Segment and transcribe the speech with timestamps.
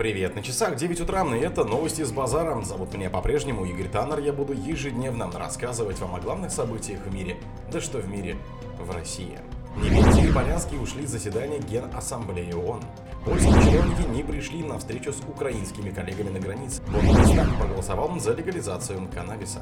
[0.00, 2.64] Привет, на часах 9 утра, и это новости с базаром.
[2.64, 4.20] Зовут меня по-прежнему Игорь Таннер.
[4.20, 7.36] Я буду ежедневно рассказывать вам о главных событиях в мире.
[7.70, 8.38] Да что в мире,
[8.78, 9.38] в России.
[9.76, 12.82] Немец и Полянский ушли с заседания Генассамблеи ООН.
[13.26, 16.80] Польские чиновники не пришли на встречу с украинскими коллегами на границе.
[16.90, 19.60] Бундестаг проголосовал за легализацию каннабиса.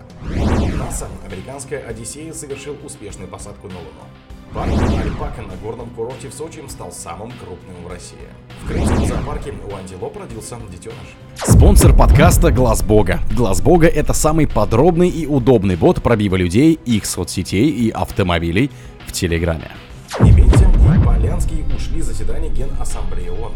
[0.79, 4.05] НАСА, американская Одиссея, совершил успешную посадку на Луну.
[4.55, 8.17] Парк Альпака на горном курорте в Сочи стал самым крупным в России.
[8.63, 10.97] В Крымском зоопарке у антилоп родился детеныш.
[11.37, 13.21] Спонсор подкаста Глаз Бога.
[13.37, 18.71] Глаз Бога это самый подробный и удобный бот пробива людей, их соцсетей и автомобилей
[19.07, 19.71] в Телеграме.
[20.19, 23.53] Нементьев и Полянский ушли с заседания Генассамблеи ООН.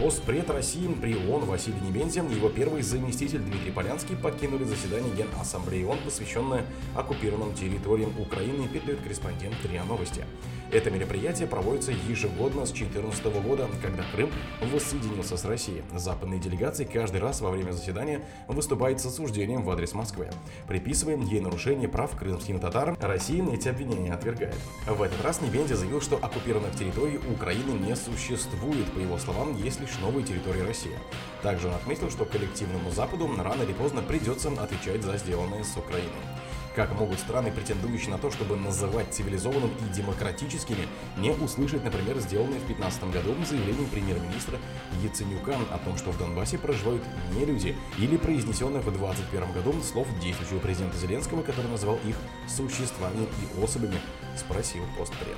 [0.00, 5.84] Постпред России при ООН Василий Нементьев и его первый заместитель Дмитрий Полянский покинули заседание Генассамблеи
[5.84, 6.64] ООН, посвященное
[6.96, 10.24] оккупированным территориям Украины, передает корреспондент РИА Новости.
[10.72, 14.30] Это мероприятие проводится ежегодно с 2014 года, когда Крым
[14.60, 15.82] воссоединился с Россией.
[15.92, 20.30] Западные делегации каждый раз во время заседания выступают с осуждением в адрес Москвы.
[20.68, 24.56] Приписывая ей нарушение прав крымским татарам, Россия эти обвинения отвергает.
[24.86, 28.86] В этот раз Небензи заявил, что оккупированных территорий Украины не существует.
[28.92, 30.96] По его словам, есть лишь новые территории России.
[31.42, 36.39] Также он отметил, что коллективному Западу рано или поздно придется отвечать за сделанное с Украиной.
[36.74, 42.60] Как могут страны, претендующие на то, чтобы называть цивилизованным и демократическими, не услышать, например, сделанное
[42.60, 44.56] в 2015 году заявление премьер-министра
[45.02, 47.02] Яценюка о том, что в Донбассе проживают
[47.34, 52.14] не люди, или произнесенное в 2021 году слов действующего президента Зеленского, который назвал их
[52.48, 53.98] существами и особями,
[54.36, 55.36] спросил постпред.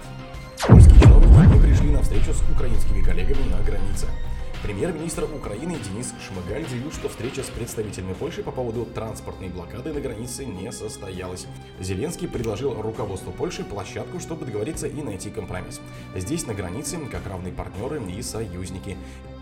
[0.66, 4.06] Польские чиновники не пришли на встречу с украинскими коллегами на границе.
[4.63, 10.01] Премьер-министр Украины Денис Шмыгаль заявил, что встреча с представителями Польши по поводу транспортной блокады на
[10.01, 11.49] границе не состоялась.
[11.81, 15.81] Зеленский предложил руководству Польши площадку, чтобы договориться и найти компромисс.
[16.15, 18.97] Здесь на границе как равные партнеры и союзники.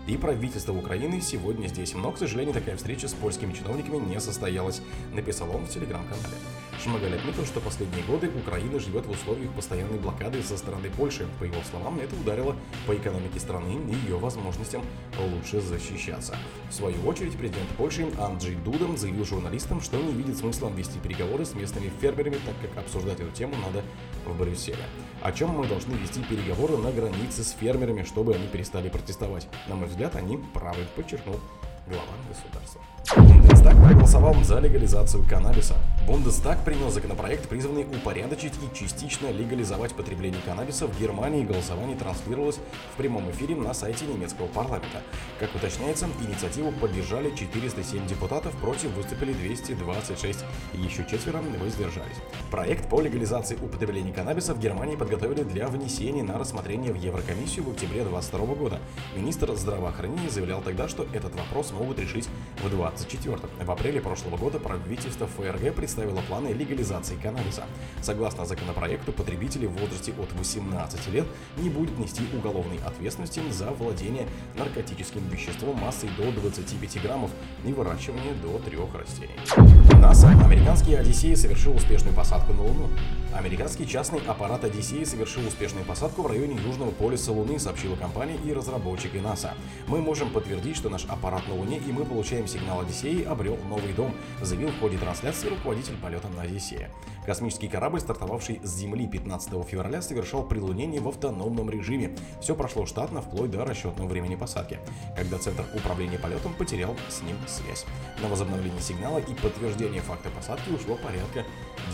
[0.07, 1.93] И правительство Украины сегодня здесь.
[1.93, 4.81] Но, к сожалению, такая встреча с польскими чиновниками не состоялась,
[5.13, 6.35] написал он в телеграм-канале.
[6.83, 11.27] Шмыгаль отметил, что последние годы Украина живет в условиях постоянной блокады со стороны Польши.
[11.39, 12.55] По его словам, это ударило
[12.87, 14.81] по экономике страны и ее возможностям
[15.19, 16.35] лучше защищаться.
[16.69, 21.45] В свою очередь, президент Польши Анджей Дуда заявил журналистам, что не видит смысла вести переговоры
[21.45, 23.83] с местными фермерами, так как обсуждать эту тему надо
[24.25, 24.83] в Брюсселе.
[25.21, 29.47] О чем мы должны вести переговоры на границе с фермерами, чтобы они перестали протестовать?
[29.67, 31.39] На мой взгляд, они правы, подчеркнул
[31.87, 33.40] глава государства.
[33.61, 35.75] Бундестаг проголосовал за легализацию каннабиса.
[36.07, 41.45] Бундестаг принял законопроект, призванный упорядочить и частично легализовать потребление каннабиса в Германии.
[41.45, 42.59] Голосование транслировалось
[42.91, 45.03] в прямом эфире на сайте немецкого парламента.
[45.39, 50.39] Как уточняется, инициативу поддержали 407 депутатов, против выступили 226,
[50.73, 52.17] и еще четверо воздержались.
[52.49, 57.69] Проект по легализации употребления каннабиса в Германии подготовили для внесения на рассмотрение в Еврокомиссию в
[57.69, 58.79] октябре 2022 года.
[59.15, 62.27] Министр здравоохранения заявлял тогда, что этот вопрос могут решить
[62.63, 67.63] в 24 В апреле прошлого года правительство ФРГ представило планы легализации каннабиса.
[68.01, 71.25] Согласно законопроекту, потребители в возрасте от 18 лет
[71.57, 77.31] не будут нести уголовной ответственности за владение наркотическим веществом массой до 25 граммов
[77.65, 79.90] и выращивание до трех растений.
[80.11, 82.89] НАСА, американский Одиссей, совершил успешную посадку на Луну.
[83.33, 88.51] Американский частный аппарат Одиссей совершил успешную посадку в районе Южного полюса Луны, сообщила компания и
[88.51, 89.53] разработчики НАСА.
[89.87, 93.93] Мы можем подтвердить, что наш аппарат на Луне и мы получаем сигнал Одиссеи обрел новый
[93.93, 96.89] дом, заявил в ходе трансляции руководитель полета на Одиссее.
[97.25, 102.17] Космический корабль, стартовавший с Земли 15 февраля, совершал прилунение в автономном режиме.
[102.41, 104.79] Все прошло штатно вплоть до расчетного времени посадки,
[105.15, 107.85] когда Центр управления полетом потерял с ним связь.
[108.21, 111.45] На возобновление сигнала и подтверждение факта посадки ушло порядка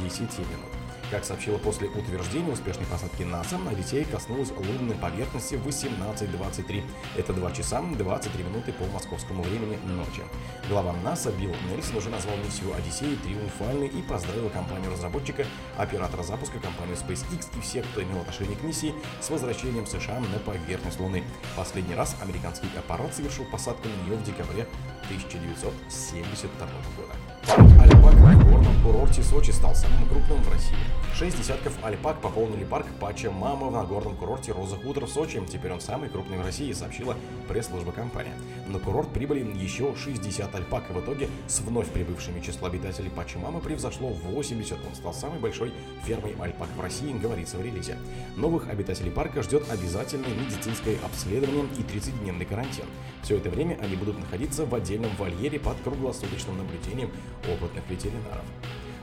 [0.02, 0.78] 10 минут.
[1.10, 6.84] Как сообщила после утверждения успешной посадки НАСА, на детей коснулась лунной поверхности в 18.23.
[7.16, 10.24] Это 2 часа 23 минуты по московскому времени ночи.
[10.68, 15.46] Глава НАСА Билл Нельсон уже назвал миссию Одиссеи триумфальной и поздравил компанию-разработчика,
[15.78, 20.40] оператора запуска компанию SpaceX и всех, кто имел отношение к миссии, с возвращением США на
[20.40, 21.24] поверхность Луны.
[21.56, 24.68] Последний раз американский аппарат совершил посадку на нее в декабре
[25.06, 26.68] 1972
[26.98, 27.14] года.
[28.22, 28.47] Парк Альпак в горном
[28.88, 30.78] курорте Сочи стал самым крупным в России.
[31.14, 35.44] Шесть десятков альпак пополнили парк Пача Мама на горном курорте Роза Хутор в Сочи.
[35.52, 37.18] Теперь он самый крупный в России, сообщила
[37.50, 38.32] пресс-служба компании.
[38.68, 43.40] На курорт прибыли еще 60 альпак, и в итоге с вновь прибывшими число обитателей Пача
[43.40, 44.78] Мама превзошло 80.
[44.88, 45.74] Он стал самой большой
[46.06, 47.98] фермой альпак в России, говорится в релизе.
[48.38, 52.86] Новых обитателей парка ждет обязательное медицинское обследование и 30-дневный карантин.
[53.24, 57.12] Все это время они будут находиться в отдельном вольере под круглосуточным наблюдением
[57.52, 58.46] опытных ветеринаров.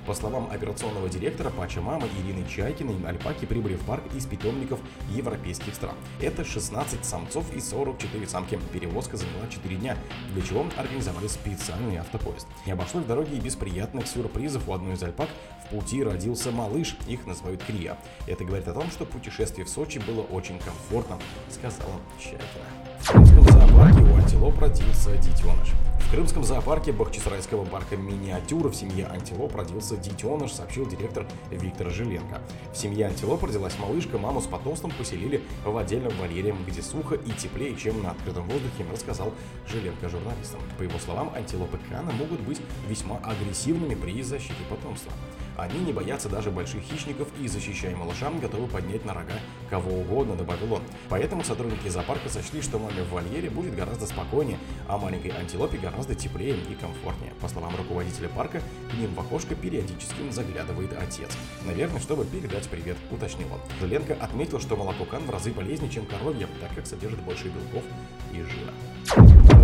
[0.06, 4.78] По словам операционного директора Пача Мамы Ирины Чайкиной, альпаки прибыли в парк из питомников
[5.10, 5.94] европейских стран.
[6.20, 8.58] Это 16 самцов и 44 самки.
[8.72, 9.96] Перевозка заняла 4 дня,
[10.34, 12.46] для чего организовали специальный автопоезд.
[12.66, 14.68] Не обошлось в дороге и без приятных сюрпризов.
[14.68, 15.30] У одной из альпак
[15.64, 17.96] в пути родился малыш, их называют Крия.
[18.26, 21.18] Это говорит о том, что путешествие в Сочи было очень комфортным,
[21.50, 22.84] сказала Чайкина.
[23.00, 25.72] В Крымском зоопарке у антилоп родился детеныш.
[26.00, 32.40] В Крымском зоопарке Бахчисарайского парка «Миниатюра» в семье антилоп родился детеныш, сообщил директор Виктор Жиленко.
[32.72, 37.30] В семье антилоп родилась малышка, маму с потомством поселили в отдельном вольере, где сухо и
[37.32, 39.32] теплее, чем на открытом воздухе, рассказал
[39.68, 40.60] Жиленко журналистам.
[40.78, 45.12] По его словам, антилопы Кана могут быть весьма агрессивными при защите потомства.
[45.56, 49.34] Они не боятся даже больших хищников и, защищая малышам, готовы поднять на рога
[49.74, 50.82] кого угодно, добавил он.
[51.08, 56.14] Поэтому сотрудники зоопарка сочли, что маме в вольере будет гораздо спокойнее, а маленькой антилопе гораздо
[56.14, 57.32] теплее и комфортнее.
[57.40, 58.60] По словам руководителя парка,
[58.90, 61.30] к ним в окошко периодически заглядывает отец.
[61.64, 63.88] Наверное, чтобы передать привет, уточнил он.
[63.88, 67.84] Ленка отметил, что молоко кан в разы полезнее, чем коровье, так как содержит больше белков
[68.32, 68.72] и жира.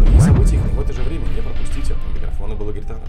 [0.00, 1.94] Другие события их в это же время не пропустите.
[1.94, 3.08] У микрофона был Гританов.